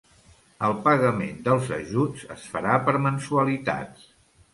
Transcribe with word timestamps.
El 0.67 0.71
pagament 0.85 1.35
dels 1.47 1.69
ajuts 1.77 2.23
es 2.37 2.47
farà 2.55 2.79
per 2.87 2.95
mensualitats. 3.09 4.09